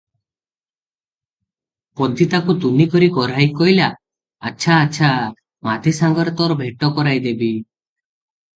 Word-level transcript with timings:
ପଦୀ 2.01 2.27
ତାକୁ 2.31 2.55
ତୁନି 2.63 2.87
କରାଇ 2.95 3.47
କହିଲା, 3.61 3.91
"ଆଚ୍ଛା 4.51 4.73
ଆଚ୍ଛା, 4.87 5.13
ମାଧୀ 5.69 5.97
ସାଙ୍ଗରେ 6.01 6.37
ତୋର 6.43 6.61
ଭେଟ 6.65 6.93
କରାଇ 6.99 7.25
ଦେବି।" 7.31 7.55